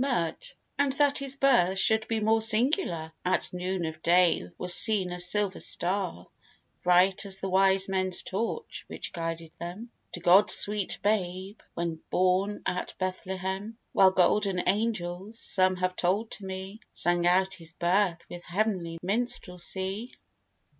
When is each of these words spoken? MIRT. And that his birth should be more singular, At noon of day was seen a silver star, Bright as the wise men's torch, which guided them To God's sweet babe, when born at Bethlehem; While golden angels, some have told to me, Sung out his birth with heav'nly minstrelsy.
MIRT. 0.00 0.54
And 0.78 0.92
that 0.92 1.18
his 1.18 1.34
birth 1.34 1.76
should 1.76 2.06
be 2.06 2.20
more 2.20 2.40
singular, 2.40 3.10
At 3.24 3.52
noon 3.52 3.84
of 3.84 4.00
day 4.00 4.48
was 4.56 4.72
seen 4.72 5.10
a 5.10 5.18
silver 5.18 5.58
star, 5.58 6.28
Bright 6.84 7.26
as 7.26 7.40
the 7.40 7.48
wise 7.48 7.88
men's 7.88 8.22
torch, 8.22 8.84
which 8.86 9.12
guided 9.12 9.50
them 9.58 9.90
To 10.12 10.20
God's 10.20 10.54
sweet 10.54 11.00
babe, 11.02 11.58
when 11.74 12.00
born 12.10 12.62
at 12.64 12.94
Bethlehem; 12.98 13.76
While 13.90 14.12
golden 14.12 14.62
angels, 14.68 15.36
some 15.40 15.74
have 15.74 15.96
told 15.96 16.30
to 16.30 16.44
me, 16.46 16.78
Sung 16.92 17.26
out 17.26 17.54
his 17.54 17.72
birth 17.72 18.24
with 18.28 18.44
heav'nly 18.44 18.98
minstrelsy. 19.02 20.14